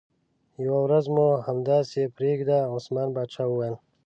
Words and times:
یوه 0.65 0.79
ورځ 0.85 1.05
به 1.07 1.11
مو 1.15 1.27
همداسې 1.47 2.01
پرېږدي، 2.15 2.59
عثمان 2.73 3.09
باچا 3.15 3.43
وویل. 3.47 3.75